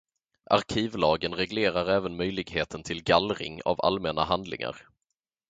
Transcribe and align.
Arkivlagen 0.49 1.33
reglerar 1.33 1.87
även 1.89 2.15
möjligheten 2.17 2.83
till 2.83 3.03
gallring 3.03 3.61
av 3.65 3.81
allmänna 3.81 4.23
handlingar. 4.23 4.87